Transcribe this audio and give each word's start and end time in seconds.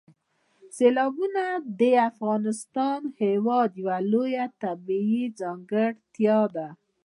سیلابونه 0.77 1.43
د 1.79 1.81
افغانستان 2.09 2.99
هېواد 3.21 3.69
یوه 3.81 3.97
لویه 4.11 4.45
طبیعي 4.63 5.23
ځانګړتیا 5.39 6.39
ده. 6.55 6.67